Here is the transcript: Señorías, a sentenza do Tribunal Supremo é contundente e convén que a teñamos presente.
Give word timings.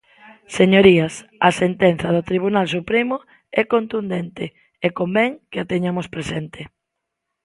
Señorías, 0.57 1.13
a 1.47 1.49
sentenza 1.61 2.07
do 2.15 2.25
Tribunal 2.29 2.67
Supremo 2.75 3.15
é 3.61 3.63
contundente 3.73 4.45
e 4.85 4.87
convén 4.99 5.31
que 5.49 5.57
a 5.61 5.67
teñamos 5.71 6.07
presente. 6.15 6.61